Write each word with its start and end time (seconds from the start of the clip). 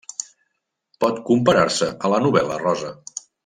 Pot 1.05 1.21
comparar-se 1.29 1.91
a 2.09 2.13
la 2.17 2.23
novel·la 2.27 2.59
rosa. 2.67 2.95